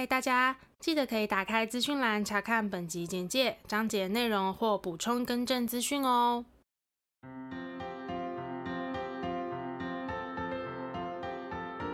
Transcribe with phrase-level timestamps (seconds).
[0.00, 6.46] 嗨，大家记得可以打开资讯栏查看本集简介、章节内容或补充更正资讯哦。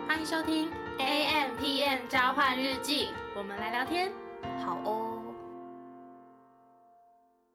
[0.06, 4.12] 欢迎收听 AMpm 交换日记，我们来聊天，
[4.64, 5.20] 好哦。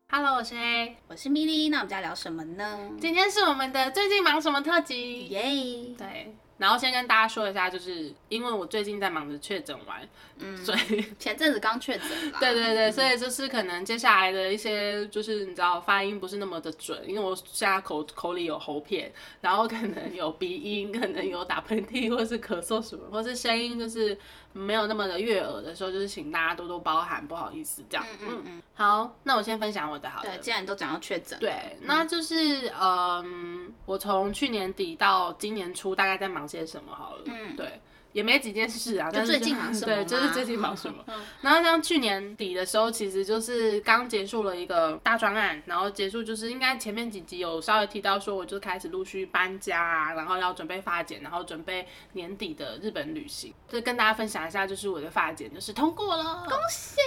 [0.09, 2.77] Hello，我是 A，我是米莉，那我们在聊什么呢？
[2.99, 5.95] 今天是我们的最近忙什么特辑，耶！
[5.97, 6.35] 对。
[6.61, 10.07] 然后先跟大家说一下，就是因为我最近在忙着确诊完，
[10.37, 12.07] 嗯， 所以前阵子刚确诊，
[12.39, 19.11] 对对对，所以就是可能接下来的一些就是你知道发音不是那么的准，因为我现在口口里有喉片，
[19.41, 24.15] 然后可能有鼻音，可能有打喷嚏或是咳嗽什么，或是声音就是
[24.53, 28.05] 没有那么的悦耳的时候，就是请大家多多包涵，不好意思这样。
[28.21, 28.63] 嗯嗯嗯。
[28.73, 30.29] 好，那我先分享我的好了。
[30.29, 37.79] 对，既然都讲到确诊，对，那就是嗯，我从去年底到今年初大概在忙些什么好了，嗯，对，
[38.13, 39.95] 也没几件事啊，就最近忙什么？
[39.95, 41.03] 对，就是最近忙什么。
[41.41, 56.97] 然后像去年底的时候，其实就是刚结束了一个大专案，然后结束就是应该前面几集有稍微提到说，我就开始陆续搬家啊，然后要准备发检，然后准备年底的日本旅行，就跟大家分享一下，就是我的发检就是通过了，恭喜！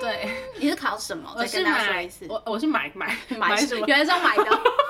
[0.00, 1.32] 对，你是考什么？
[1.36, 3.86] 我是买，我我是买买买什么？
[3.86, 4.44] 原来是要买的。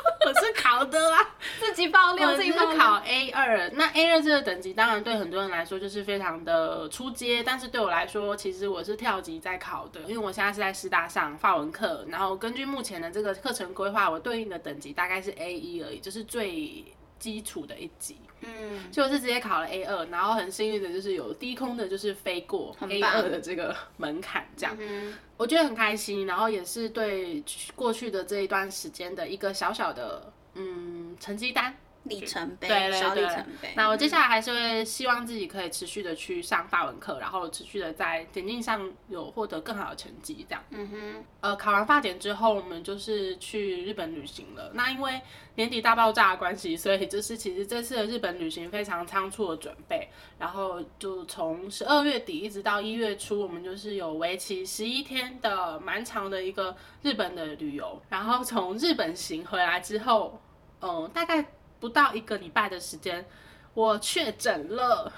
[0.79, 3.69] 我是考的啦，自己爆料，自己是考 A 二。
[3.71, 16.85] 那 A 二这个等级，当然对很多人来说就是非常的出阶，但是对我来说，其实我是跳级在考的，因为我现在是在师大上法文课，然后根据目前的这个课程规划，我对应的等级大概是 A 一而已，就是最
[17.19, 18.17] 基础的一级。
[18.41, 27.43] 嗯，所以我是直接考了 A 二，然后很幸运的就是有低空的，就是飞过 A 二的这个门槛，这样，嗯、我觉得很开心，然后也是对
[27.75, 31.75] 过去的这一段时间的一个小小的嗯成绩单。
[32.05, 33.71] 里程碑，对对对，小里程碑。
[33.77, 40.65] 那我接下来还是会希望自己可以持续的去上法文课，然后持续的在检定上有获得更好的成绩，这样。
[40.71, 41.25] 嗯哼。
[41.41, 44.71] 呃，考完法检之后，我们就是去日本旅行了。
[44.73, 45.21] 那因为
[45.57, 58.01] 年底大爆炸的关系，所以就是其实这次的日本旅行非常仓促的准备，然后就从十二月底一直到一月初，我们就是有为期十一天的蛮长的一个日本的旅游。
[58.09, 60.41] 然后从日本行回来之后，嗯、
[60.81, 61.45] 呃，大概。
[61.81, 63.25] 不到一个礼拜的时间，
[63.73, 65.13] 我确诊了，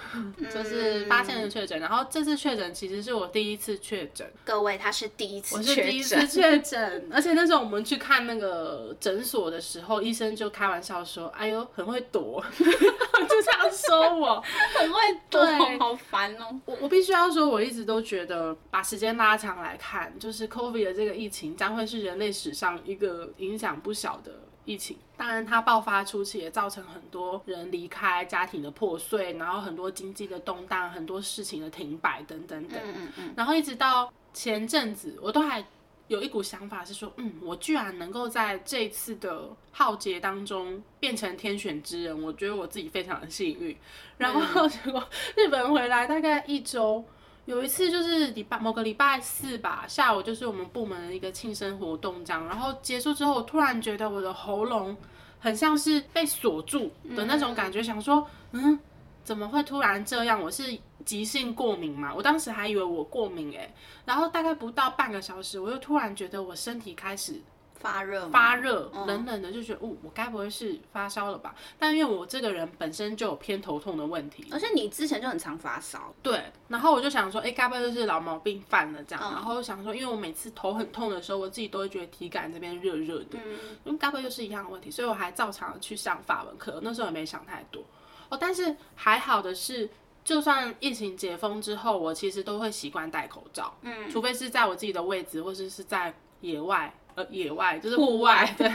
[0.52, 1.80] 就是发现了确诊。
[1.80, 4.30] 然后这次确诊其实是我第一次确诊。
[4.44, 7.08] 各位，他是第一次，我是第一次确诊。
[7.10, 12.44] 而且那时候我们去看那个诊所的时候，医生就开玩笑说：“哎呦，很会躲。
[12.60, 14.44] ”就这样说我
[14.78, 15.00] 很会
[15.30, 16.60] 躲，对好烦哦。
[16.66, 24.30] 我我必须要说，我一直都觉得，把时间拉长来看，就是 COVID 的这个疫情将会是人类史上一个影响不小的。
[24.64, 32.78] 疫情，当然它爆发初期也造成很多人离开，家庭的破碎，然后很多经济的动荡，很多事情的停摆等等等。
[32.84, 33.34] 嗯嗯嗯。
[33.36, 35.64] 然后一直到前阵子，我都还
[36.08, 43.76] 有一股想法是说，嗯，我居然能够在这次的浩劫当中变成天选之人，我觉得我自己非常的幸运。
[44.18, 45.02] 然后结果
[45.36, 47.04] 日本回来大概一周。
[47.46, 54.96] 有一次就是礼拜某个礼拜四吧，下午就是我们部门的一个庆生活动这样，然后结束之后，我突然觉得我的喉咙
[55.40, 58.78] 很像是被锁住的那种感觉，想说，嗯，
[59.24, 60.40] 怎么会突然这样？
[60.40, 62.14] 我是急性过敏嘛？
[62.14, 63.74] 我当时还以为我过敏诶，
[64.04, 67.40] 然后大概不到半个小时，我又突然觉得我身体开始。
[67.80, 71.54] 发热，发热，冷冷的，就觉得，哦，我该不会是发烧了吧？
[71.78, 76.44] 但因为我这个人本身就有偏头痛的问题，而且你之前就很常发烧，对。
[76.68, 79.32] 然后我就想说，哎，该不会就是老毛病犯了这样？
[79.32, 84.90] 然后想说，因为我每次头很痛的时候，我自己都会觉得体感这边热热的，嗯，因为该不会又是一样的问题？
[84.90, 87.82] 所以我还照常去上法文课，那时候也没想太多。
[88.28, 89.88] 哦，但是还好的是，
[90.22, 96.94] 就算疫情解封之后，我其实都会习惯戴口罩，嗯，除非是在我自己的位置，或者是在野外。
[97.14, 98.70] 呃，野外就是户外，对，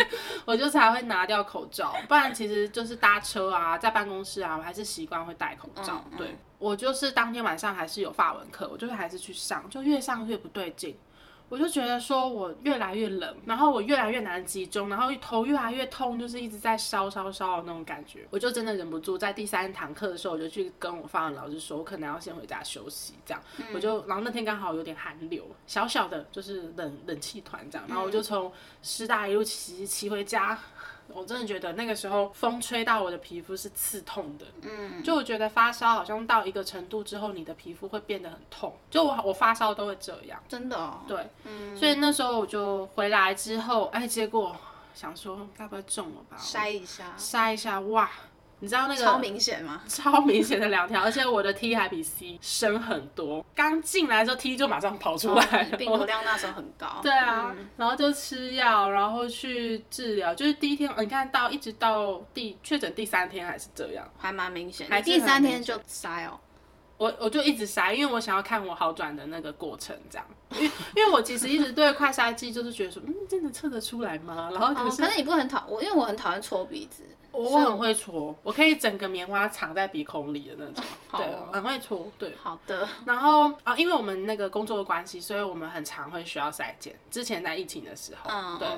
[0.45, 6.03] 我就才会拿掉口罩，不然其实就是搭车啊，在办公室啊，我还是习惯会戴口罩。
[6.11, 10.97] 嗯嗯、对，我就是当天晚上还是有法文课，我就是还是去上，就越上越不对劲。
[11.47, 18.27] 我就觉得说，我越来越冷，然后我越来越难集中，然后头越来越痛，就是一直在烧烧烧的那种感觉。
[18.31, 23.41] 我就真的忍不住，在第三堂课的时候，我就去跟我法文老师说，我可能要先回家休息，这样。
[23.57, 28.51] 嗯、我就，然后那天刚好有点寒流，小小的就是冷冷气团这样，然后我就从
[28.81, 30.57] 师大一路骑骑回家。
[31.07, 44.55] 我真的觉得那个时候风吹到我的皮肤是刺痛的，嗯，就我觉得发烧好像到一个程度之后，你的皮肤会变得很痛，就我我发烧都会这样，真的哦，对，嗯，所以那时候我就回来之后，哎，结果
[44.93, 46.37] 想说该不会中了吧？
[46.39, 48.09] 筛一下，筛一下，哇，
[48.65, 49.79] 你知道那个超明显吗？
[49.87, 53.45] 超明显的两条，而且我的 T 还比 C 深很多。
[53.53, 56.99] 刚进来时候 T 就马上跑出来，病毒量那时候很高。
[57.03, 60.33] 对啊，嗯、然后就吃药，然后去治疗。
[60.33, 64.87] 就是第一天，你看到一直到第确诊第三天还是这样，还蛮明显。
[64.89, 66.39] 还第三天就塞哦。
[66.97, 70.25] 我我就一直塞，因为我想要看我好转的那个过程，这样。
[70.51, 74.49] 因为因为我其实一直对快筛剂就是觉得说，嗯，真的测得出来吗？
[74.53, 77.03] 然后可是，可是你不很讨我，因为我很讨厌搓鼻子。
[77.31, 80.81] 我很会搓，我可以整个棉花藏在鼻孔里的那种。
[81.09, 82.09] 好对，很会搓。
[82.17, 82.87] 对，好的。
[83.05, 86.95] 然后啊，因为我们那个工作的关系，所以我们很常会需要筛检。
[87.11, 88.69] 之前在疫情的时候，嗯，对。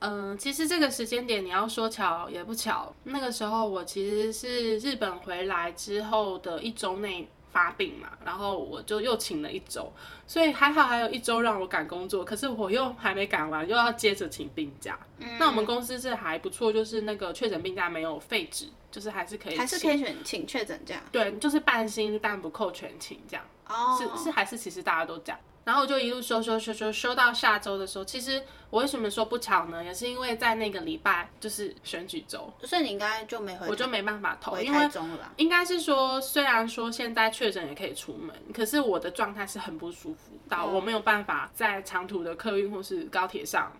[0.00, 9.90] 嗯，其实这个时间点你要说巧也不巧，那个时候我其实是日本回来之后的一周内发病嘛，然后我就又请了一周，
[10.26, 14.98] 所以还好还有一周让我赶工作，可是我又还没赶完，又要接着请病假。
[15.18, 21.02] 嗯，那我们公司是还不错，就是那个确诊病假没有废止，就是还是可以，还是可以选请确诊假。
[21.10, 23.44] 对，就是半薪但不扣全勤这样。
[23.66, 25.40] 哦，是是还是其实大家都这样。
[25.68, 29.84] 然后我就一路修修修修修到下周的时候，其实我为什么说不巧呢？
[29.84, 34.88] 也是因为在那个礼拜就是选举周，所以你应该就没回，我就没办法投，因为
[35.36, 43.70] 应该是说，虽然说现在确诊也可以出门，可是我的状态是很不舒服，到我没有办法在长途的客运或是高铁上。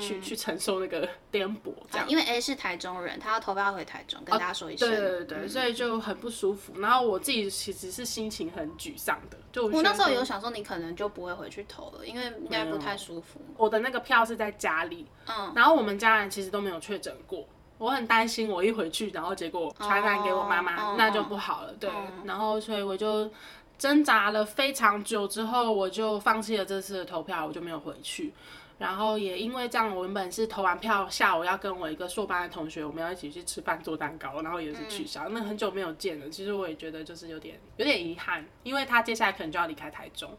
[0.00, 6.80] 去、嗯、去承受那个 颠簸，这样、啊，因为 A 是台中人，他要投票回台中，跟大家说一声、哦，对对对，嗯、所以就很不舒服。
[6.80, 13.40] 然后我自己其实是心情很沮丧的，就我，我那时候有想说，你可能就不会回去投了，因为应该不太舒服。
[13.56, 17.46] 我的那个票是在家里，嗯，然后我们家人其实都没有确诊过，
[17.78, 21.72] 我很担心我一回去，然后结果传染给我妈妈，哦、那就不好了。
[21.74, 23.30] 对，嗯、然后所以我就
[23.78, 28.34] 挣扎了非常久之后，我就放弃了这次的投票，我就没有回去。
[28.78, 35.24] 然后也因为这样，我原本是投完票，下午要跟我一个硕班的同学，我们要一起去吃饭做蛋糕，然后也是取消。
[35.28, 40.30] 嗯、那很久没有见了，其实我也觉得就是有点有点遗憾，因为他接下来可能就要离开台中。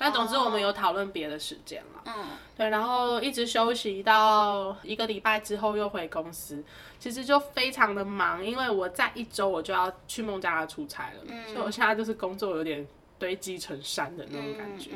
[0.00, 2.02] 但总之我们有讨论别的时间了。
[2.06, 6.62] 嗯，对，然后一直休息到一个礼拜之后又回公司，
[7.00, 12.86] 其实就非常的忙，因为我在一周我就要去孟加拉出差了，嗯、所以我现在就是工作有点
[13.18, 14.92] 堆积成山的那种感觉。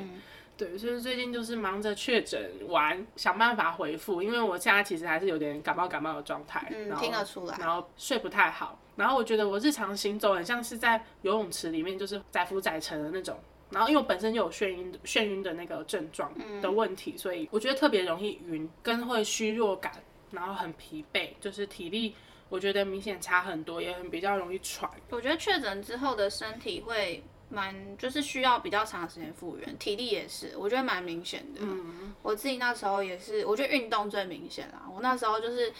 [0.55, 13.37] 对，所以最近就是忙着确诊完，想办法恢复，因为我现在其实还是有点感冒感冒的状态，嗯，然后听得出来，然后睡不太好，然后我觉得我日常行走很像是在游泳池里面，就是载浮载沉的那种，
[13.71, 19.93] 然后因为我本身就有眩晕眩晕的那个症状的问题，嗯，所以我觉得特别容易晕，跟会虚弱感，
[20.31, 22.15] 然后很疲惫，就是体力
[22.51, 24.89] 我觉得明显差很多，也很比较容易喘。
[25.11, 27.25] 我觉得确诊之后的身体会。
[27.53, 31.61] 蛮就是需要比较长时间复原，体力也是，我觉得蛮明显的。
[31.61, 34.83] 嗯，我自己那时候也是，我觉得运动最明显啦。
[34.91, 35.71] 我那时候就是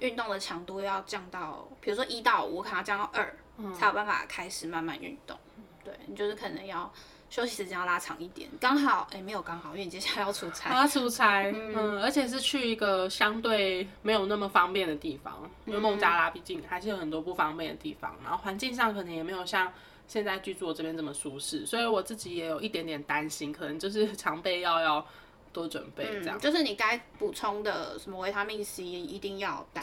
[0.00, 5.34] 运动的强度要降到，比如说一到五，可能要降到二，嗯，才有办法开始慢慢运动。
[5.82, 6.92] 对，你就是可能要
[7.30, 8.50] 休息时间要拉长一点。
[8.60, 10.74] 刚好，哎，没有刚好，因为你接下来要出差。
[10.76, 19.72] 要出差，嗯，嗯，而且是去一个相对没有那么方便的地方，因为孟加拉毕竟还是有很多不方便的地方，然后环境上可能也没有像。
[20.12, 25.06] 现在居住我这边这么舒适，所以我自己也有一点点担心，可能就是 常备药要
[25.54, 26.36] 多准备这样。
[26.36, 29.82] 嗯、就是你该补充的什么维他命 C 一定要带。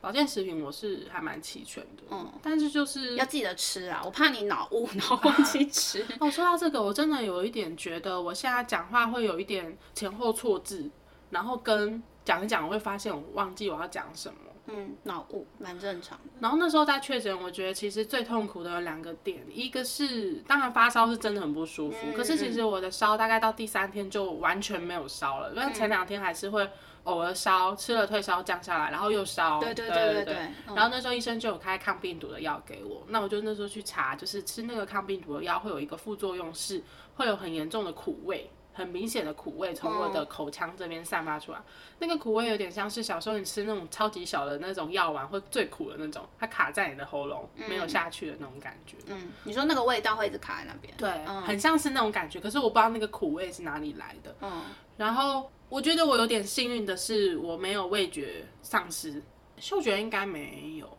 [0.00, 6.04] 保健食品我是还蛮齐全的，嗯，但是就是要记得吃啊，我怕你脑雾， 然后忘记 吃。
[6.18, 10.90] 哦，说到这个，我真的有一点觉得我现在讲话会有一点前后错字，
[11.30, 14.38] 然后跟讲一讲我会发现我忘记我要讲什么。
[14.68, 16.24] 嗯，脑雾蛮正常的。
[16.40, 26.68] 然后那时候在确诊，我觉得其实最痛苦的有两个点，一个是当然发烧是真的很不舒服，嗯、可是其实我的烧大概到第三天就完全没有烧了，因为、嗯、前两天还是会
[27.04, 29.58] 偶尔烧，吃了退烧降下来，然后又烧。
[29.58, 30.14] 对对对对对。
[30.14, 30.34] 对对对
[30.68, 36.82] 嗯、然后那时候医生就有开抗病毒的药给我，那我就那时候去查，就是吃那个抗病毒的药会有一个副作用是
[37.14, 38.50] 会有很严重的苦味。
[38.78, 41.64] 很明显的苦味从我的口腔这边散发出来，嗯、
[41.98, 48.96] 那个苦味有点像是小时候你吃那种超级小的那种药丸会最苦的那种，它卡在你的喉咙、嗯、没有下去的那种感觉。
[49.06, 50.94] 嗯，你说那个味道会一直卡在那边？
[50.96, 54.36] 对，嗯、很像是那种感觉，可是我不知道那个苦味是哪里来的。
[54.40, 54.62] 嗯，
[54.96, 59.20] 然后我觉得我有点幸运的是我没有味觉丧失，
[59.58, 60.97] 嗅觉应该没有。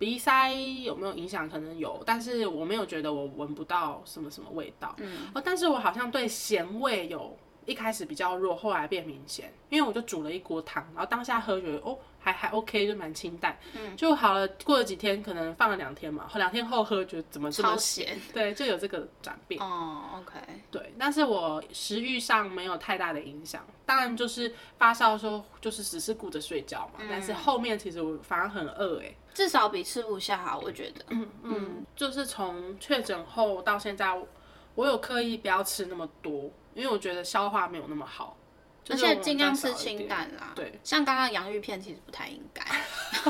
[0.00, 0.50] 鼻塞
[0.82, 1.46] 有没有影响？
[1.46, 4.96] 可能有，但是我没有觉得我闻不到什么什么味道。
[4.98, 7.36] 嗯，哦，但是我好像对咸味有
[7.66, 9.52] 一开始比较弱，后来变明显。
[9.68, 14.46] 因为我就煮了一锅汤，然后当下喝觉得哦还还 OK，就蛮清淡，嗯，就好了。
[14.64, 18.18] 过了几天，可能放了两天嘛，两天后喝觉得怎么这么咸？
[18.34, 19.62] 对，就有这个转变。
[19.62, 20.38] 哦，OK，
[20.72, 23.64] 对，但是我食欲上没有太大的影响。
[23.86, 26.94] 当然就是发烧的时候，就是只是顾着睡觉嘛。
[26.98, 29.14] 嗯，但是后面其实我反而很饿哎。
[29.32, 31.04] 至少比吃不下好，我觉得。
[31.10, 34.20] 嗯嗯，就是从确诊后到现在，
[34.74, 38.36] 我有刻意不要吃那么多，因为我觉得消化没有那么好。
[38.88, 40.52] 而且尽量吃清淡啦。
[40.56, 42.64] 对，像刚刚洋芋片其实不太应该。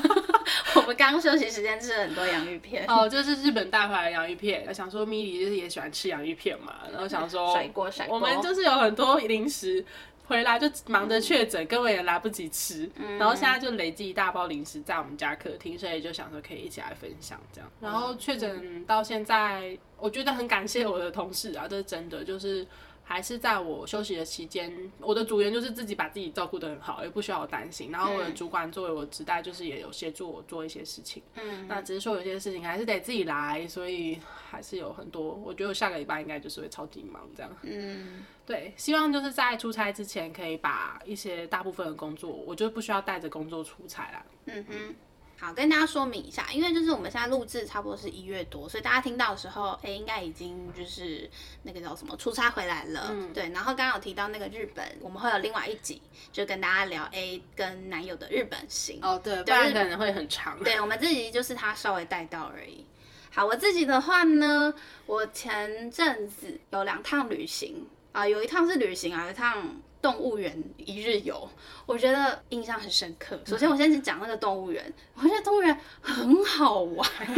[0.77, 2.87] 我们刚休息时间吃了很多洋芋片。
[2.89, 4.73] 哦，就是日本带回来的洋芋片。
[4.73, 8.15] 想说米莉就是也喜欢吃洋芋片嘛，然后想说甩锅甩锅。
[8.15, 9.85] 我们就是有很多零食
[10.25, 12.89] 回来就忙着确诊，根本也来不及吃。
[12.95, 17.71] 嗯、然后现在就累积一大包零食在我们家客厅，所以就想说可以一起来分享这样。
[17.81, 22.67] 然后确诊到现在，我觉得很感谢我的同事啊，这是真的，就是。
[23.11, 27.91] 还是在我休息的期间，我的组员就是自己把自己照顾得很好，也不需要我担心。
[27.91, 31.21] 然后我的主管作为我职代，就是也有协助我做一些事情。
[31.35, 35.35] 嗯，那只是说有些事情还是得自己来，所以还是有很多。
[35.45, 37.51] 我觉得我下个礼拜应该就是会超级忙这样。
[37.63, 44.25] 嗯，对，希望就是在出差之前可以把一些大部分的工作，我就不需要带着工作出差啦。
[44.47, 44.95] 嗯哼。
[45.41, 51.31] 好，跟大家说明一下，因为就是我们现在录制差不多是一月多，所以大家听到的时候，哎、欸，应该已经就是
[51.63, 53.49] 那个叫什么出差回来了，嗯、对。
[53.49, 58.99] 然后刚刚有提到那个日本，我们会有另外一集，就跟大家聊 A 跟男友的日本行。
[59.01, 60.63] 哦，对，不然可能会很长。
[60.63, 62.85] 对，我们这集就是他稍微带到而已。
[63.33, 64.75] 好，我自己的话呢，
[65.07, 69.81] 我前阵子有两趟旅行啊、呃，有一趟是旅行啊，有一趟。
[70.03, 71.49] 动物园一日游，
[71.87, 73.39] 我觉得印象很深刻。
[73.45, 77.07] 首先，我先讲那个动物园，我觉得动物园很好玩，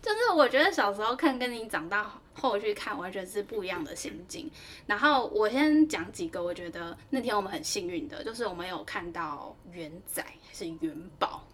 [0.00, 4.50] 就是我觉得小时候看跟你长大后去看，完全是不一样的心境。
[4.86, 11.46] 然后我先讲几个，我觉得那天我们很幸运的，就是我们有看到元仔还是元宝。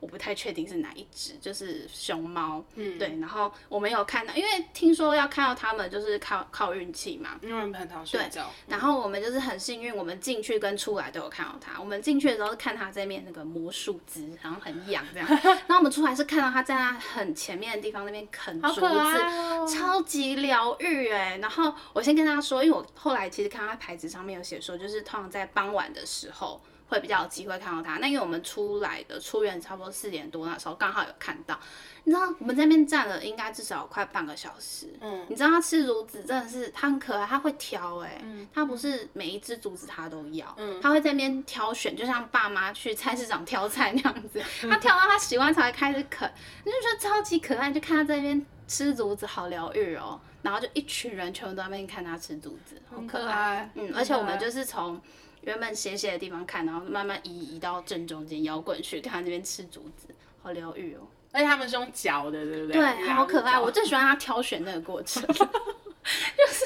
[0.00, 3.18] 我不太确定是哪一只，就是熊猫，嗯，对。
[3.20, 8.50] 然后我没有看到，因为听说要看到它们就是靠靠运气嘛，因为很常睡觉。
[8.66, 8.72] 对。
[8.72, 11.80] 然后我们就是很幸运，我们进去跟出来都有看到它。
[11.80, 15.28] 我们进去的时候是看它这面那个魔术汁，然后很痒这样。
[15.66, 21.38] 然后我们出来是看到它在那很前面的地方那边啃竹子，哦、超级疗愈哎。
[21.38, 26.60] 然后我先跟大家说，因为我后来其实看它牌子上面有写说，就是通常在傍晚的时候。
[26.88, 27.98] 会比较有机会看到它。
[27.98, 31.58] 那因为我们出来的出院差不多四点多那时候，刚好有看到。
[32.04, 34.88] 你知道我们在那边站了应该至少快半个小时。
[35.00, 35.26] 嗯。
[35.28, 38.20] 你知道它吃竹子真的是他很可爱，他会挑哎、欸。
[38.24, 38.48] 嗯。
[38.54, 40.54] 它不是每一只竹子他都要。
[40.56, 40.80] 嗯。
[40.80, 44.42] 它会在那边挑选，就像爸妈去菜市场挑菜那样子。
[44.68, 46.30] 他挑到他喜欢才会开始啃，
[46.64, 47.70] 你就觉得超级可爱。
[47.70, 50.18] 就看他在那边吃竹子，好疗愈哦。
[50.40, 53.24] 然后就一群人全部都在那边看他吃竹子，好可爱。
[53.26, 53.92] 可爱嗯。
[53.94, 54.98] 而且我们就是从。
[55.42, 60.08] 原本斜斜的地方看，然后慢慢移移到正中间摇滚去，看他那边吃竹子，
[60.42, 61.00] 好疗愈哦。
[61.30, 62.80] 而且他们是用嚼的，对不对？
[62.80, 63.60] 对，好可爱。
[63.60, 66.64] 我最喜欢他挑选那个过程，就是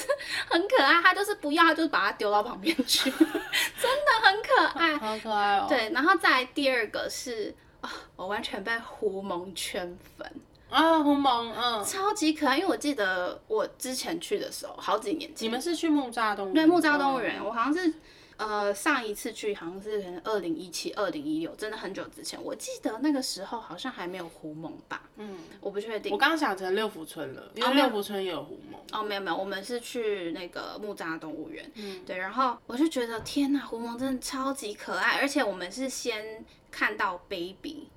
[0.49, 1.03] 很可爱。
[1.03, 5.67] 他就是不要，他就把它丢到旁边去， 真的很可爱，好可爱哦。
[5.69, 10.33] 对，然后再来第二个是啊，我完全被狐獴圈粉
[10.71, 12.57] 啊，狐獴，嗯，超级可爱。
[12.57, 16.55] 因为我记得我之前去的时候，好几年前，你们是去木栅动物园？
[16.55, 17.93] 对，木栅动物园，嗯、我好像是。
[18.37, 22.43] 呃，上一次去好像是可能二零一七、二零一六，真的很久之前。
[22.43, 25.03] 我记得那个时候好像还没有狐獴吧？
[25.17, 26.13] 嗯，我不确定。
[26.13, 28.99] 我刚刚想成六福村了，因为六福村也有狐獴。
[28.99, 31.71] 哦，没有没有，我们是去那个木栅动物园。
[31.75, 32.17] 嗯，对。
[32.17, 37.89] 然后我就觉得天呐，狐獴真的超级可爱，而且我们是先看到 baby，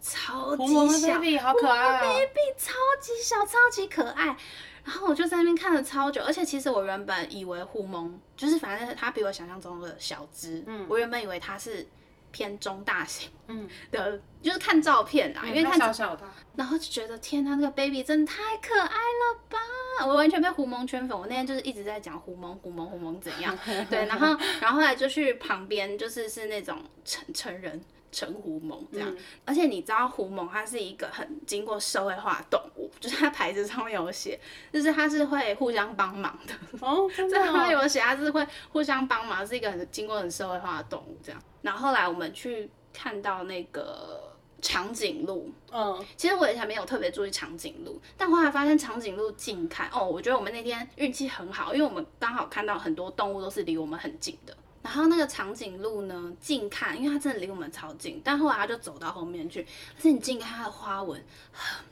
[0.00, 0.66] 超级
[1.00, 4.36] 小，baby 好可爱哦，baby 超级小，超级可爱。
[4.84, 11.86] 然后我就在那边看了超久，而且其实我原本以为狐獴就是反正它比我想象中的小只，嗯，我原本以为它是
[12.30, 16.24] 偏中大型，嗯的，就是看照片啊，因为看小小的，
[16.56, 19.58] 然后就觉得天呐，那个 baby 真的太可爱了吧！
[20.06, 23.56] 我完全被狐蒙圈粉，我那天就是一直在讲狐蒙，狐蒙，狐蒙怎样？
[23.90, 24.28] 对，然后
[24.60, 27.78] 然后后来就去旁边，就是是那种成成人。
[28.12, 34.38] 成狐獴这样，嗯、而且你知道狐獴它是一个很经过社会化的动物，就是它牌子上面有写，
[34.72, 36.54] 就是它是会互相帮忙的。
[36.80, 37.44] 哦，真的、 哦。
[37.44, 41.40] 上面有写它是会互相帮忙，是一个很经过很社会化的动物这样。
[41.62, 54.56] 然后后来我们去看到那个长颈鹿，嗯，其实我以前没有特别注意长颈鹿，但后来发现长颈鹿近看哦，我觉得我们那天运气很好，因为我们刚好看到很多动物都是离我们很近的。
[54.90, 59.60] 然后那个长颈鹿呢，近看，因为它真的离我们超近，但后来它就走到后面去。
[59.60, 61.24] 而且你近看它的花纹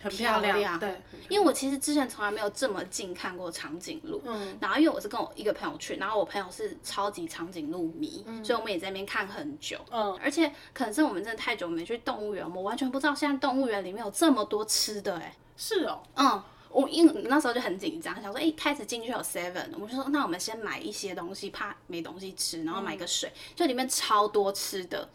[0.01, 1.01] 很漂亮，很漂亮，对。
[1.29, 4.21] 因为我其实之前从来没有这么近看过长颈鹿。
[4.27, 4.59] 嗯。
[4.61, 9.79] 然后因为我是跟我一个朋友去，然后我朋友是超级长颈鹿迷，嗯、所以我们也在那边看很久。
[9.93, 10.19] 嗯。
[10.21, 15.37] 而且可能是我们真的太久没去动物园，我们完全不知道现在动物园里面有这么多吃的哎。
[15.57, 16.03] 是哦。
[16.17, 16.43] 嗯。
[16.71, 25.09] 我因为那时候就很紧张，想说，哎、欸，开始进去有 seven，我们就说，那我们先买一些东西，怕没东西吃，然后买个水，嗯、就里面超多吃的，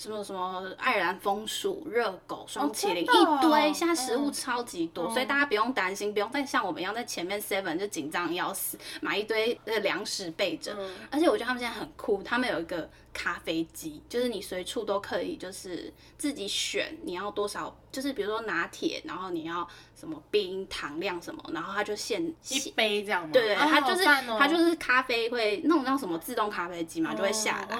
[0.00, 10.74] 什么什么爱尔兰枫树、热狗、双麒麟、哦、一堆，现在食物超级多，嗯、所以大家不用担心，不用再像我们一样在前面 seven 就紧张要死，买一堆呃粮食备着。
[10.78, 23.30] 嗯、而且我觉得他们现在很酷，他们有一个咖啡机，就是你随处都可以，就是自己选你要多少，就是比如说拿铁，然后你要什么冰糖量什么，然后它就现一杯这样吗？
[23.34, 27.78] 对对，它就是它、哦、就是咖啡会那种叫什么自动咖啡机嘛，就会下来，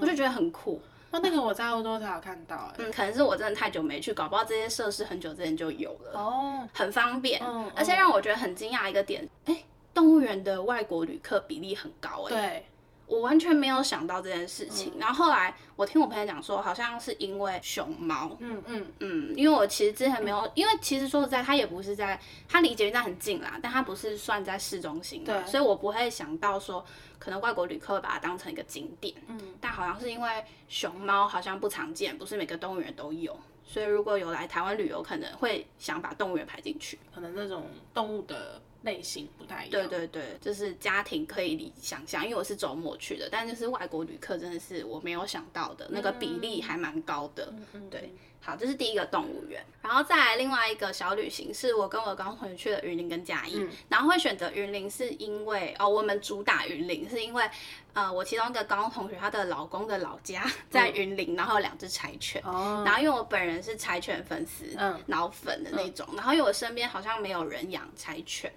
[0.00, 0.82] 我就觉得很酷。
[1.10, 12.66] 那那个我在欧洲才有看到，哎，嗯，可能是我真的太久没去，搞不好这些设施很久之前就有了，哦，很方便，嗯，而且让我觉得很惊讶一个点，哎、欸，动物园的外国旅客比例很高，哎，对。
[13.10, 18.86] 我完全没有想到这件事情，嗯、然后后来我听我朋友讲说，好像是因为熊猫，嗯嗯。
[19.00, 26.84] 嗯，因为我其实之前没有，嗯、因为其实说实在，它也不是在，它离捷运站很近啦，但它不是算在市中心，对，所以我不会想到说，
[27.18, 38.62] 可能外国旅客会把它当成一个景点，嗯，但好像是因为熊猫好像不常见，不是每个动物园都有，所以如果有来台湾旅游，可能会想把动物园排进去，可能那种动物的。
[38.82, 48.12] 类型不太一样，对对对，就是家庭可以理想象，因为我是周末去的，但就是外国旅客真的是我没有想到的那个比例还蛮高的，嗯、对。
[48.42, 57.44] 好，这是第一个动物园，然后再来另外一个小旅行，是我跟我高中同学去的云林跟嘉义，嗯、然后会选择云林是因为哦，我们主打云林是因为
[57.92, 68.50] 呃，我其中一个高中同学她的老公的老家 在云林，嗯、然后有两只柴犬，哦、然后因为我本人是柴犬粉丝，嗯，脑粉的那种，嗯、然后因为我身边好像没有人养柴犬。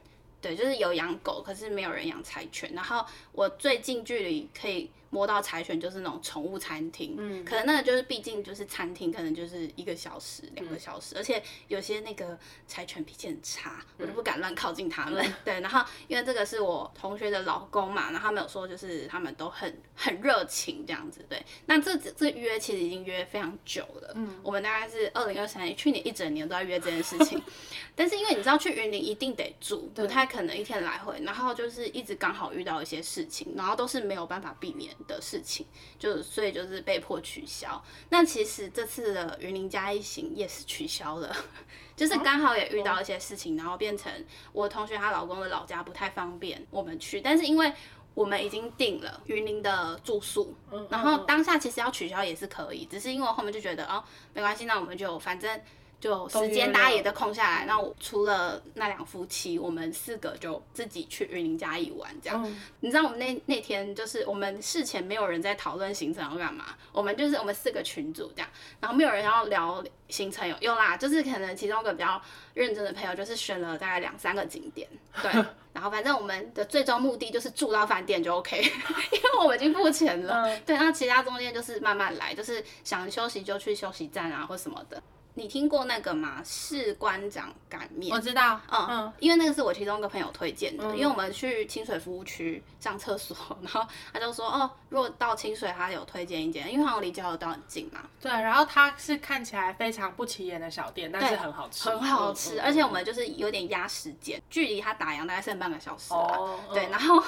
[0.43, 2.69] 对，就是有养狗，可是没有人养柴犬。
[2.73, 7.15] 然后我最近距离可以摸到柴犬，就是那种宠物餐厅。
[7.19, 12.35] 嗯，可能那个就是毕竟就是餐厅，可能就是一个小时、两个小时，嗯、而且有些那个
[12.67, 15.23] 柴犬脾气很差，我就不敢乱靠近他们。
[15.23, 21.23] 嗯、对，然后因为这个是我同学的老公嘛，然后他们有说就是他们都很很热情这样子。
[21.29, 24.13] 对，那这这约其实已经约非常久了。
[24.15, 27.39] 嗯，我们大概是二零二三年，去年一整年都在约这件事情。
[27.95, 35.65] 但是因为你知道去云林一定得住，不太可能一天来回，然后就是一直刚好遇到一些事情，然后都是没有办法避免的事情，
[35.97, 37.83] 就所以就是被迫取消。
[38.09, 41.35] 那其实这次的云林嘉义行也是取消了，
[41.95, 44.11] 就是刚好也遇到一些事情，然后变成
[44.51, 47.71] 我同学她老公的老家不太方便我们去，但是因为
[48.13, 50.53] 我们已经订了云林的住宿，
[50.89, 55.61] 然后当下其实要取消也是可以，只是因为我后面就觉得哦没关系，那我们就反正。
[56.03, 62.43] 就时间大家也都空下来，那我除了那两夫妻，我们四个就自己去云林嘉义玩这样。
[62.45, 68.49] 嗯、你知道我们那那天就是我们事前没有人在讨论行程要干嘛，我们就是我们四个群组这样，
[68.81, 72.21] 然后没有人要聊行程有有啦，就是可能其中一个比较
[72.53, 74.85] 认真的朋友就是选了大概两三个景点，
[75.21, 75.31] 对，
[75.71, 85.01] 然后反正我们的最终目的就是住到饭店就 OK， 因为我们已经付钱了，嗯、对，那其他中间就是慢慢来，就是想休息就去休息站啊或什么的。
[85.35, 86.41] 你听过那个吗？
[86.45, 98.01] 士官长擀面，我知道，嗯，嗯，因为那个是我其中一个朋友推荐的，嗯、因为我们去清水服务区上厕所，然后他就说，哦，如果到清水，他有推荐一间，因为好像离交流道很近嘛。
[98.21, 106.19] 对，然后它是看起来非常不起眼的小店，但是很好吃，很好吃，嗯、而且我们就是有点压时间，距离他打烊大概剩半个小时了。
[106.19, 107.23] 哦、对，然后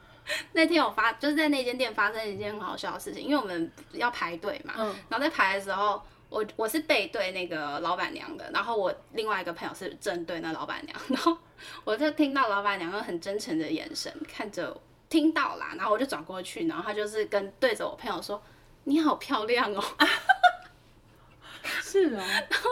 [0.52, 6.02] 那天我发就是在那间店发生一件很好笑的事情，因为我们要排队嘛，嗯、然后在排的时候。
[6.30, 11.36] 我我是背对那个老板娘的，然后我另外一个朋友是正对那老板娘， 然后
[11.84, 18.40] 我就听到老板娘用很真诚的眼神看着我，听到啦，然后我就转过去，然后他就是跟对着我朋友说
[18.84, 19.84] ：“你好漂亮哦。
[21.82, 22.70] ”是啊，然后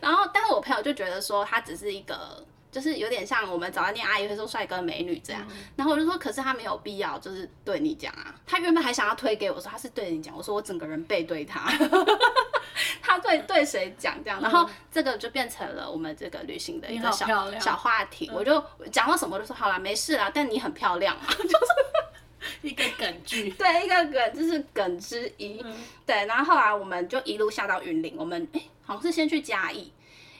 [0.00, 2.44] 然后但是我朋友就觉得说他只是一个。
[2.70, 8.34] 就是有点像我们早餐店阿姨会说帅哥美女这样，嗯、然后我就说，可是他没有必要就是对你讲啊。
[8.46, 11.62] 他原本还想要推给我说他是对你讲，我说我整个人背对他，
[13.02, 18.30] 他对对谁讲这样，然后这个就变成了我们这个旅行的一个小小话题。
[18.32, 25.60] 我就讲到什么我就说好啦，没事啦，但你很漂亮嘛，就是 一个梗 剧，对，一个梗就是梗之一。
[25.64, 25.74] 嗯、
[26.06, 29.92] 对，然后后来我们就一路下到云林，我们哎、欸、好像是先去嘉义。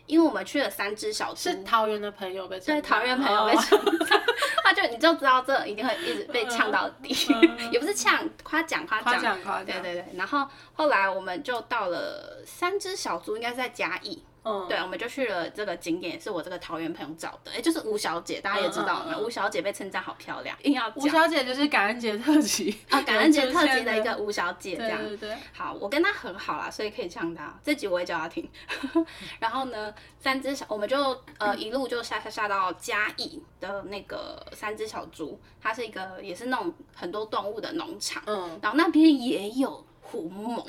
[0.09, 4.23] 因为我们去了三只小猪，是桃园的朋友被对桃园朋友被称赞，哦、
[4.65, 9.13] 他就你就知道这一定会一直被呛到底，嗯、也不是呛，夸奖夸奖。
[9.13, 10.17] 夸奖夸奖，对对对。
[10.17, 14.25] 然后后来我们就到了三只小猪，应该是在嘉义。
[14.49, 20.91] 嗯，对，我们就去了这个景点，也是我这个桃园朋友找的，哎，就是吴小姐，大家也知道嘛，吴小姐被称赞好漂亮，硬要。
[20.97, 24.99] 吴小姐就是感恩节特辑 啊，感恩节特辑的一个吴小姐，这样。
[24.99, 25.37] 对对对。
[25.53, 27.55] 好，我跟她很好啦，所以可以呛她。
[27.63, 28.49] 这集我也叫她听。
[29.39, 38.23] 然后呢，三只小，我们就呃一路就下下下到嘉义的那个三只小猪，它是一个也是那种很多动物的农场。
[38.27, 38.59] 嗯。
[38.63, 40.65] 然后那边也有虎猛。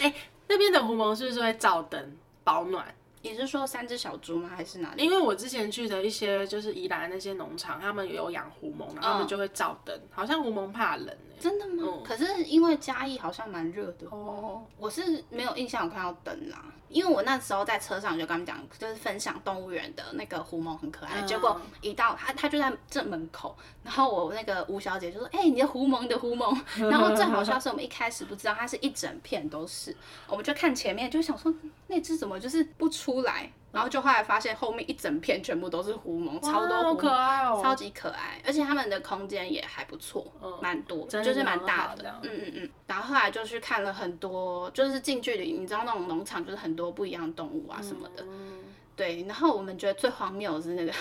[0.00, 0.14] 哎、欸，
[0.48, 2.94] 那边的狐獴是不是会照灯保暖？
[3.22, 4.50] 你是说三只小猪吗？
[4.54, 5.02] 还是哪里？
[5.02, 11.18] 因为我之前去的一些就是宜兰那些农场，他们有养狐獴，然后他们就会照灯，好像狐獴怕冷、欸。
[11.40, 11.82] 真的吗？
[11.86, 16.66] 嗯、可是因为嘉义好像蛮热的哦，我是没有印象有看到灯啦。
[16.90, 26.56] 因为我那时候在车上就跟他们讲，就是分享动物园的那个狐獴很可爱，嗯、结果一到他他就在正门口，然后我那个吴小姐就说：“哎、欸，你的狐獴，你的狐獴。”
[26.88, 29.96] 然后正好像是我们一开始不知道，它是一整片都是，
[30.28, 31.52] 我们就看前面就想说
[31.94, 33.50] 那只怎么就是不出来。
[33.70, 40.24] 然后就后来发现后面一整片全部都是狐獴，超多狐獴，可爱哦，超级可爱，而且他们的空间也还不错，
[40.62, 42.70] 蛮、嗯、多，就是蛮大的，嗯嗯嗯。
[42.86, 48.62] 然后后来就去看了很多，就是近距离，你知道那种农场就是很多不一样的动物啊什么的，嗯、
[48.94, 49.24] 对。
[49.24, 50.92] 然后我们觉得最荒谬的是那个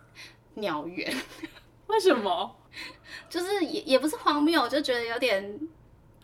[0.56, 1.10] 鸟园，
[1.88, 2.54] 为什么？
[3.30, 5.58] 就是也也不是荒谬，就觉得有点。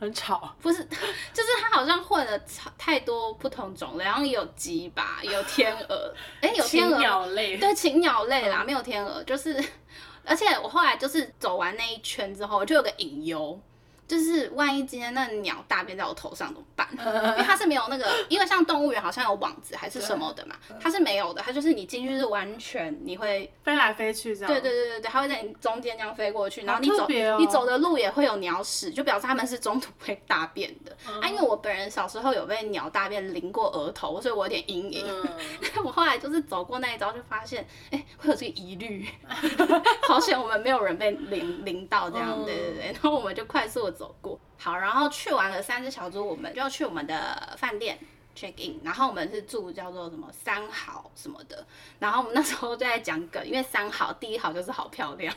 [0.05, 0.85] 很吵， 不是，
[1.33, 2.39] 就是它好像混了
[2.79, 9.63] 太多不同种类，然后有鸡吧，有天鹅，哎、欸，有天鹅，鸟类，对，禽鸟类啦，没有天鹅，就是，
[10.25, 13.59] 而且我后来就是走完那一圈之后，我就有个隐忧。
[14.07, 16.87] 就是万一今天那鸟大便在我头上怎么办？
[16.95, 24.53] 因为它是没有那个，因为像动物园好像有网子还是什么的嘛，它是没有的，它就是你进去是完全你会飞来飞去这样。
[24.53, 27.07] 对对对对对，它会在你中间这样飞过去，然后你走
[27.39, 30.95] 你走的路也会有鸟屎，就表示他们是中途会大便的。
[31.11, 35.07] 啊，因为我本人小时候有被鸟大便淋过额头，所以我有点阴影。
[35.83, 39.09] 我后来就是走过那一招，就发现哎会有这个疑虑，
[40.07, 43.94] 好险我们没有人被淋淋到这样，对对对，然后我们就快速。
[43.95, 44.39] 走过。
[44.59, 47.99] 好，然后去完了三只小猪，我们就要去我们的饭店
[48.37, 51.67] check in，然后我们是住叫做什么三好什么的，
[51.99, 55.35] 然后我们那时候就在讲梗，因为三好第一好就是好漂亮。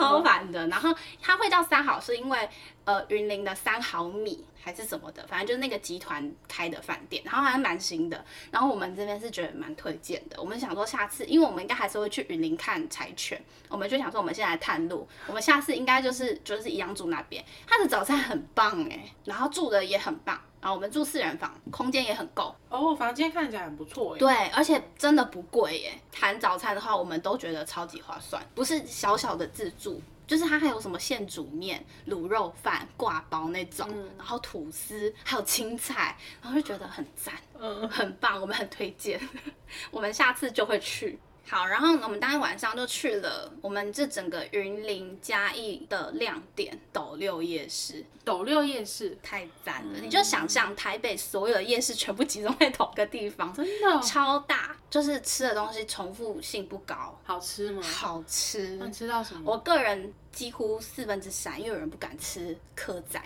[0.00, 2.48] 超烦的，然后它会叫三好，是因为
[2.84, 8.24] 呃云林的三毫米还是什么的，反正就是那个集团开的饭店，然后还蛮新的。
[8.50, 17.44] 然后我们这边是觉得蛮推荐的，我们想说下次，因为我们应该还是会去云林看柴犬，我们就想说我们现在来探路，我们下次应该就是就是一样住那边。
[17.66, 20.40] 它的早餐很棒哎，然后住的也很棒。
[20.60, 24.18] 然后我们住四人房，空间也很够哦，房间看起来很不错耶。
[24.18, 25.98] 对，而且真的不贵耶。
[26.12, 28.42] 谈早餐的话，我们都觉得超级划算。
[28.54, 39.18] 不是小小的自助，就是它还有什么现煮面、卤肉饭、挂包那种，嗯、然后吐司，还有青菜，然后就觉得很赞，嗯，很棒，我们很推荐，
[39.90, 41.18] 我们下次就会去。
[41.46, 48.04] 好，然后呢，我们当天晚上就去了我们这整个云林嘉义的亮点斗六夜市。
[48.24, 57.18] 斗六夜市太赞了，嗯、你就想象台北所有的夜市全部集中在同个地方，真的超大，就是吃的东西重复性不高。
[57.24, 57.82] 好吃吗？
[57.82, 58.76] 好吃。
[58.76, 59.50] 能吃到什么？
[59.50, 63.20] 我个人几乎四分之三，因为有人不敢吃蚵仔，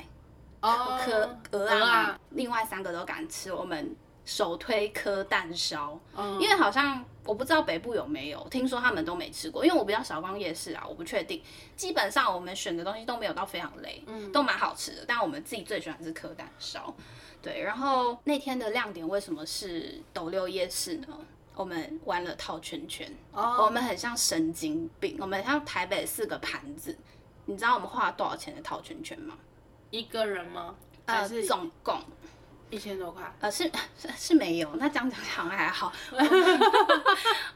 [0.62, 3.53] 哦，蚵鹅啊，另外三个都敢吃。
[3.53, 3.94] 我们。
[4.25, 9.65] 首推蚵蛋烧，嗯、因为好像我不知道北部有没有，听说他们都没吃过。
[9.65, 11.43] 因为我比较少逛夜市啊，我不确定。
[11.77, 15.05] 基本上我们选的东西都没有到非常雷，嗯、都蛮好吃的。
[15.07, 16.95] 但我们自己最喜欢的是蚵蛋烧。
[17.43, 21.09] 对，然后那天的亮点为什么是斗六夜市呢？
[21.55, 26.97] 我们玩了套圈圈，哦、我们很像神经病，我们像台北四个盘子。
[27.45, 29.37] 你知道我们花了多少钱的套圈圈吗？
[29.91, 30.75] 一个人吗？
[31.05, 32.01] 呃，总共。
[32.75, 35.93] 一千多块，呃，是是是没有，那这样讲好像还好。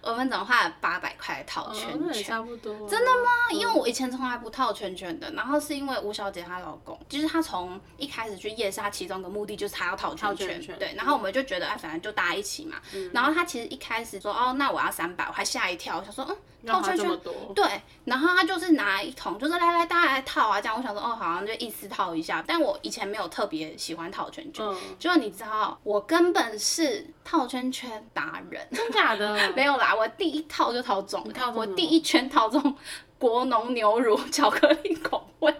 [0.00, 2.88] 我们 总花了八百块套圈圈，哦、差不多。
[2.88, 3.30] 真的吗？
[3.50, 10.94] 嗯、因为我以前从来不套圈圈的，然后是因为吴小姐她老公，就是她从一开始去夜市，她其中一个目的就是她要套圈圈，圈圈对。
[10.96, 12.76] 然后我们就觉得，哎，反正就大家一起嘛。
[12.94, 16.36] 嗯、然后她其实一开始说，哦，那我要三百，我还吓一跳，我想说，嗯。
[16.66, 17.08] 套圈圈，
[17.54, 17.64] 对，
[18.04, 22.44] 然后他就是拿一桶，就是来来大家来套啊，这样我想说，哦，好像就意思套一下。
[22.44, 29.36] 但我以前没有特别喜欢套圈圈，嗯，就你知道，我根本是套圈圈达人，真假的？
[29.54, 32.76] 没有啦，我第一套就套中，套中我第一圈套中
[33.18, 35.54] 国农牛乳巧克力口味。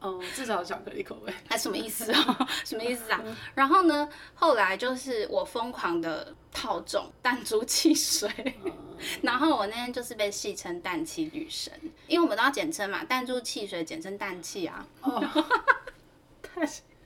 [0.00, 2.48] 哦，至少巧克力口味，啊 什么意思啊？
[2.64, 3.20] 什么意思啊？
[3.56, 8.30] 然后呢，后来就是我疯狂的套中弹珠汽水，
[8.64, 8.72] 嗯、
[9.22, 11.72] 然后我那天就是被戏称氮气女神，
[12.06, 14.86] 因为我们都要简称嘛，弹珠汽水简称氮气啊。
[15.00, 15.20] 哦，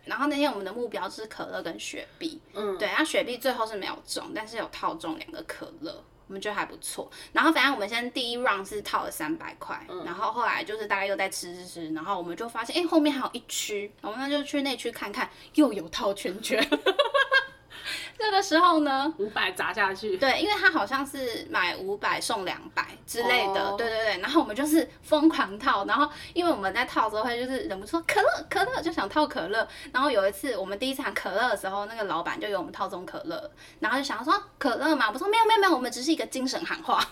[0.04, 6.04] 然后那天我们的目标是可乐跟雪碧，嗯，对，然后雪碧最后是没有中，但是有套中两个可乐。
[6.28, 16.58] 我们觉得还不错，然后反正我们现在第一 round 是套了三百块，嗯、然后后来就是大概又在吃吃吃，然后我们就发现，哎，后面还有一区，我们那就去那区看看，又有套圈圈，
[18.22, 20.16] 那个时候呢，五百砸下去。
[20.16, 23.76] 对，因为他好像是买五百送两百之类的，oh.
[23.78, 24.20] 对对对。
[24.20, 29.66] 然后我们就是疯狂套，然后因为我们在套的时候会就是忍不住可乐可乐就想套可乐。
[29.92, 37.04] 然后有一次我们第一场可乐的时候，那个老板就给我们套中可乐，然后就想说可乐嘛，我说没有没有没有，我们只是一个精神喊话，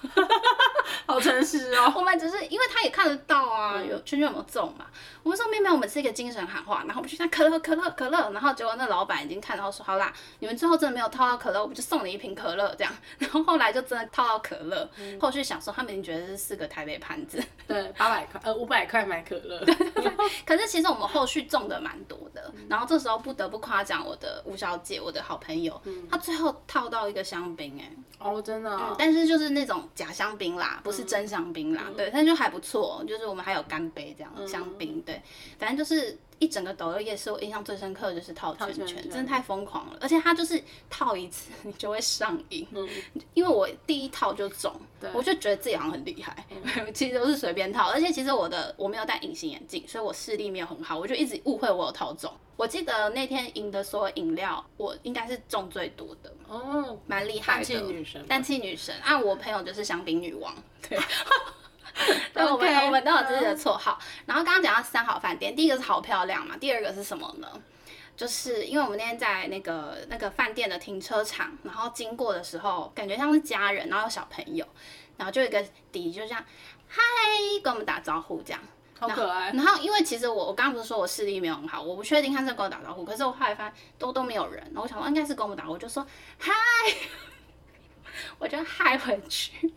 [1.06, 1.92] 好诚实哦。
[1.96, 4.86] 我们只是因为他也看得到啊，有圈圈有没有中嘛？
[5.22, 12.92] 我们说没有没有，我们是一个精神喊话，然后我们就想可乐可乐可乐，然后结果那老板已经看到说好啦，你们最后真的没有套到可乐，我们就送你一瓶可乐这样。
[13.18, 20.12] 然后后来就真的套到可乐，嗯、后续想说他们已经觉得是四个台北盘子，对，八百块呃五百块买可乐， 对对对。
[20.44, 35.20] 可是其实我们后续中的蛮多的，嗯、然后这时候不得不夸奖我的吴小姐，我的好朋友，嗯、她最后套到一个香槟哎，哦真的、哦嗯，但是就是那种假香槟啦，不是真香槟啦，嗯、对，但就还不错，就是我们还有干杯这样、嗯、香槟，对，
[35.58, 36.18] 反正就是。
[36.40, 39.98] 一整个斗六夜市，我印象最深刻的就是套圈圈，真的太疯狂了。
[40.00, 42.88] 而且它就是套一次你就会上瘾，嗯、
[43.34, 44.74] 因为我第一套就中，
[45.12, 46.44] 我就觉得自己好像很厉害。
[46.50, 52.32] 嗯、其实都是随便套，而且其实我的我没有戴隐形眼镜，所以我视力没有很好，我就一直误会我有套中。
[52.56, 57.64] 我记得那天赢的所有饮料，我应该是中最多的哦，蛮厉害的。
[57.64, 59.18] 氮气女神，氮气女神啊！
[59.18, 60.54] 我朋友就是香槟女王，
[60.88, 60.98] 对。
[62.32, 63.98] 对，我们 Okay, 我们都有自己的绰号。
[64.26, 67.48] 然后刚刚讲到三好饭店，第一个是好漂亮嘛，第二个是什么呢？
[68.16, 74.66] 就是因为我们那天在那个那个饭店的停车场，然后经过的时候，感觉像是家人，然后有小朋友，
[75.16, 76.44] 然后就有一个弟就这样
[76.86, 77.00] 嗨
[77.62, 78.60] 跟我们打招呼，这样
[78.98, 79.50] 好可爱。
[79.52, 86.06] 然后，因为其实我我刚刚不是说我视力没有很好，我不确定他是跟我打招呼，可是我后来发现都都没有人，然后我想说应该是跟我们打，我就说
[86.38, 86.52] 嗨，
[88.38, 89.72] 我就嗨回去。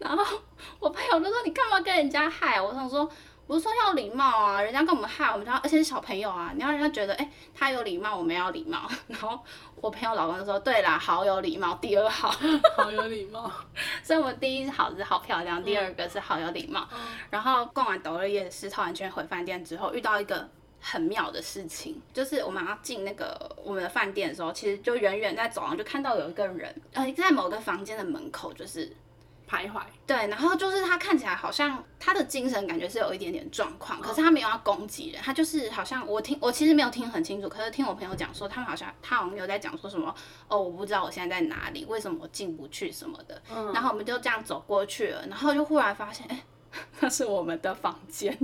[0.00, 0.40] 然后
[0.88, 3.06] 我朋友就说：“你干嘛跟人家嗨？”我想说
[3.46, 9.38] ：“我是说要礼貌啊，人家跟我们嗨，我们就要，而且是小朋友啊，你要让人家觉得，哎、欸，他有礼貌，我们要礼貌。” 然后
[9.82, 12.34] 我朋友老公就说：“对啦，好有礼貌，第二好，
[12.74, 13.52] 好有礼貌。
[14.02, 16.88] ”所以我们第一好是好漂亮，第二个是好有礼貌。
[16.90, 16.98] 嗯、
[17.28, 20.48] 然后逛完斗六夜市，套完圈回饭店之后，遇到一个
[20.80, 28.90] 很妙的事情，就是我们要进那个我们的饭店的时候，其实就远远在走廊就看到有一个人，呃，在某个房间的门口，就是。
[29.48, 40.14] 徘徊，对，然后就是他看起来好像他的精神感觉是有一点点状况，可是他没有要攻击人，他就是好像我听我其实没有听很清楚，可是听我朋友讲说，他们好像他好像有在讲说什么
[40.48, 46.44] 哦，我不知道我现在在哪里，为什么我进不去什么的，嗯、然后我们就这样走过去了，然后就忽然发现，哎，
[47.00, 48.38] 那是我们的房间。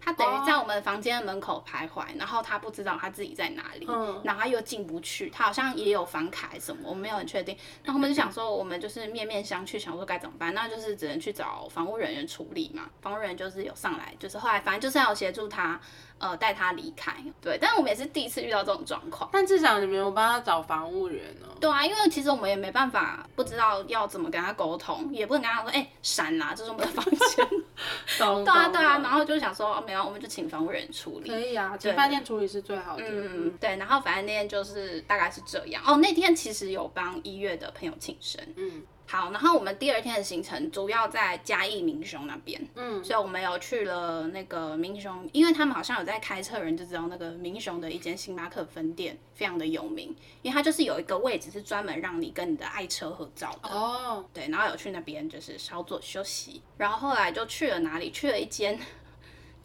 [0.00, 7.56] 他等于在我们房间的门口徘徊，然后他不知道他自己在哪里，嗯、然后他又进不去，他好像也有房卡什么，我没有很确定。
[7.84, 12.88] 那后我们就想说，我们就是面面相觑，想说该怎么办，那就是只能去找房屋人员处理嘛。
[13.00, 15.80] 房屋人员就是有上来，就是后来反正就是要协助他。
[16.18, 19.28] 呃，带他离开，对，但是我们也是第一次遇到这种状况。
[19.32, 21.54] 但至少你们有帮他找房务员哦。
[21.60, 27.46] 对啊，因为其实我们也没办法，不知道要怎么跟他沟通，也不能跟他说，哎、欸，闪啦，这是我们的房间。
[28.18, 31.28] 对啊，对啊，然后就想说，哦，没有，我们就请房务员处理。
[31.28, 33.04] 可以啊，请饭店处理是最好的。
[33.06, 35.82] 嗯，对，然后反正那天就是大概是这样。
[35.86, 38.42] 哦，那天其实有帮一月的朋友庆生。
[38.56, 38.82] 嗯。
[39.06, 50.08] 好，然后我们第二天的行程主要在嘉义民雄那边，嗯，所以我们有去了那个民雄，因为他们好像有在开车，人就知道那个民雄的一间星巴克分店非常的有名，
[50.42, 58.10] 因为它就是有一个位置是专门让你跟你的爱车合照的哦，对，然后有去那边就是稍作休息，然后后来就去了哪里？
[58.10, 58.78] 去了一间。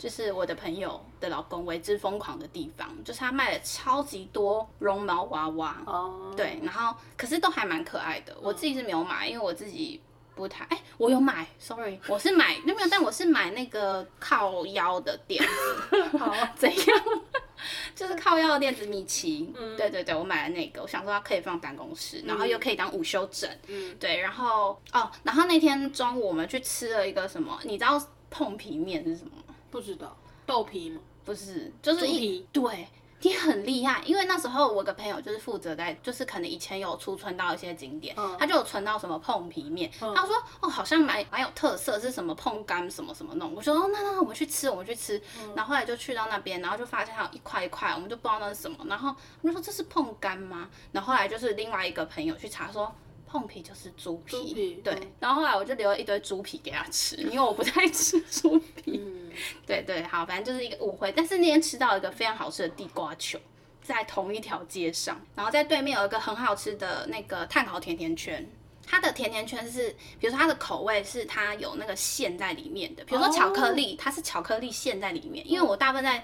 [0.02, 8.36] 就是我的朋友的老公为之疯狂的地方，就是他卖了超级多绒毛娃娃哦，对，然后可是都还蛮可爱的。
[8.42, 10.02] 我自己是没有买，因为我自己
[10.34, 16.88] 不太哎、欸，我有买，sorry，我是买没有，但我是买那个靠腰的垫子， 好怎样？
[17.96, 27.60] 就是靠腰的垫子，米奇，嗯、对对对，我买了那个，我想说它可以放办公室，然后又可以当午休枕，嗯，对，然后哦，然后那天中午我们去吃了一个什么？
[27.66, 29.32] 你知道碰皮面是什么？
[29.72, 31.02] 不知道豆皮吗？
[31.24, 32.88] 不是，就是一皮对，
[33.22, 34.02] 你很厉害。
[34.06, 39.90] 因为那时候我个朋友就是负责在，就是可能以前有储存到一些景点，嗯、他就有存到什么碰皮面。
[40.02, 43.54] 嗯、他说哦，好像蛮蛮有特色，是什么碰干什么什么弄。
[43.54, 45.22] 我说哦，那那我们去吃，我们去吃。
[45.40, 48.78] 嗯、然后后来就去到那边，然后就发现它有一块一块，我们就不知道那是什么。
[48.90, 50.68] 然后我们说这是碰干吗？
[50.92, 52.94] 然后后来就是另外一个朋友去查说。
[53.32, 54.94] 碰皮就是猪皮，猪皮对。
[54.94, 59.00] 嗯、然后后来我就留了一堆猪皮给他吃，因为我不太 吃猪皮。
[59.02, 59.32] 嗯、
[59.66, 61.14] 对对，好，反正就是一个误会。
[61.14, 63.40] 但是那天吃到一个非常好吃的地瓜球，
[63.82, 68.46] 在同一条街上，然后在对面有一个很好吃的那个炭烤甜甜圈。
[68.86, 69.90] 它的甜甜圈是，
[70.20, 75.48] 比如说它的口味是它有那个馅在里面的，比如说巧克力，哦、它是巧克力馅在里面。
[75.50, 76.22] 因为我大部分在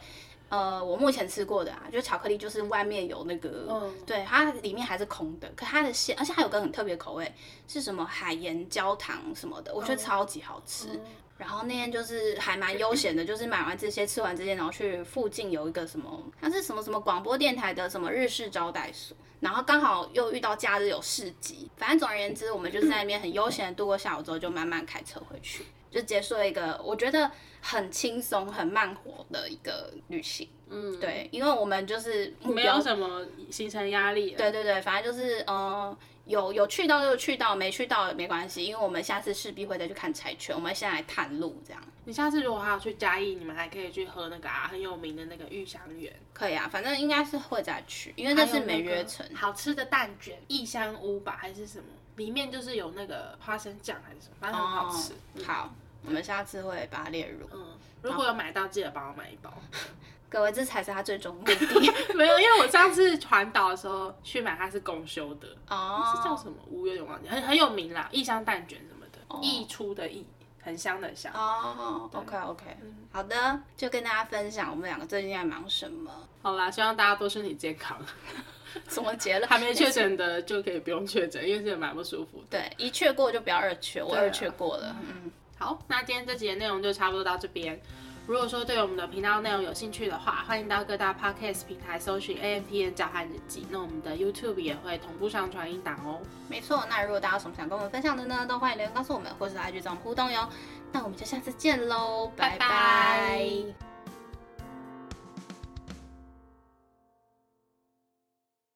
[0.49, 7.29] 呃，我目前吃过的啊，就是巧克力，就是外面有那个，嗯、对，它里面还是空的，可它的馅，而且还有个很特别口味，
[7.67, 10.88] 是什么海盐焦糖什么的，我觉得超级好吃。
[10.93, 11.01] 嗯、
[11.38, 25.65] 然后那天就是还蛮悠闲的，就是买完这些，吃完这些，然后去附近有一个什么，它是什么什么广播电台的什么日式招待所，然后刚好又遇到假日有市集，反正总而言之，我们就是在那边很悠闲的度过下午之后，就慢慢开车回去。
[25.89, 27.30] 就结束了一个我觉得
[27.62, 30.47] 很轻松、很慢活的一个旅行。
[30.69, 34.32] 嗯，对，因为我们就是没有什么行程压力。
[34.32, 35.95] 对对对，反正就是嗯，
[36.27, 40.55] 有有去到就去到，没去到也没关系，因为我们下次势必会再去看柴犬。
[40.55, 41.81] 我们现在来探路这样。
[42.05, 46.13] 你下次如果还要去嘉义，你们还可以去喝那个啊很有名的那个玉香园。
[46.33, 49.25] 可以啊，反正应该是会再去，因为那是没约成。
[49.33, 51.85] 好吃的蛋卷，异香屋吧还是什么？
[52.17, 55.13] 里面就是有那个花生酱还是什么，反正很好吃。
[55.43, 55.73] 好。
[56.05, 57.47] 我们下次会把它列入。
[57.53, 57.65] 嗯，
[58.01, 59.53] 如果有买到，记得帮我买一包。
[60.29, 61.55] 各位，这才是他最终目的。
[62.13, 65.47] 没有，因为我上次环岛的时候去买，它是公休的。
[65.69, 66.13] 哦。
[66.13, 66.57] 是叫什么？
[66.69, 69.19] 我有点忘记，很很有名啦，异香蛋卷什么的。
[69.29, 69.39] 哦。
[69.41, 70.25] 溢出的溢，
[70.62, 71.31] 很香的香。
[71.33, 72.10] 哦。
[72.12, 72.65] OK OK。
[73.10, 76.12] 好的，就跟大家分享我们两个最近在忙什么。
[76.41, 77.97] 好啦，希望大家都身体健康。
[78.89, 79.49] 什么结论？
[79.49, 82.60] 还没确诊的就可以不用确诊，因为是蛮不舒服的。
[82.60, 84.93] 对，一确过就不要二确，我二确过了。
[85.01, 85.31] 嗯。
[85.58, 87.80] 好，那今天这集的内容就差不多到这边。
[88.28, 93.65] 如果说对我们的频道内容有兴趣的话，欢迎到各大 podcast 平台搜寻 A M P N 交换日记。
[93.70, 96.20] 那我们的 YouTube 也会同步上传音档哦。
[96.50, 100.48] 没错，那如果大家有什么想跟我们分享的呢，都欢迎留言告诉我们，或是来去找我们互动哟。
[100.91, 102.60] 那我们就下次见喽，拜拜。
[102.60, 103.96] 拜拜。